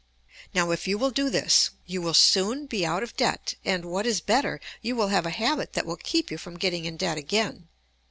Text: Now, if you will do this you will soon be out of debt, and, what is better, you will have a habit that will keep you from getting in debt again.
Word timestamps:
Now, 0.55 0.71
if 0.71 0.87
you 0.87 0.97
will 0.97 1.11
do 1.11 1.29
this 1.29 1.69
you 1.85 2.01
will 2.01 2.15
soon 2.15 2.65
be 2.65 2.83
out 2.83 3.03
of 3.03 3.15
debt, 3.15 3.53
and, 3.63 3.85
what 3.85 4.07
is 4.07 4.19
better, 4.19 4.59
you 4.81 4.95
will 4.95 5.09
have 5.09 5.27
a 5.27 5.29
habit 5.29 5.73
that 5.73 5.85
will 5.85 5.95
keep 5.95 6.31
you 6.31 6.39
from 6.39 6.57
getting 6.57 6.85
in 6.85 6.97
debt 6.97 7.19
again. 7.19 7.67